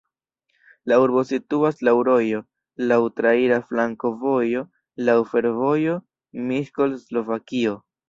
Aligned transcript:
La 0.91 0.95
urbo 1.03 1.23
situas 1.31 1.83
laŭ 1.89 1.93
rojo, 2.07 2.39
laŭ 2.93 2.99
traira 3.21 3.61
flankovojo, 3.69 4.67
laŭ 5.11 5.19
fervojo 5.37 6.03
Miskolc-Slovakio. 6.51 7.83